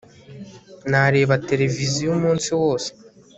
nareba 0.89 1.33
televiziyo 1.49 2.07
umunsi 2.17 2.49
wose 2.61 2.89